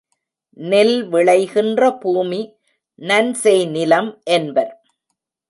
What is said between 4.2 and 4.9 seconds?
என்பர்.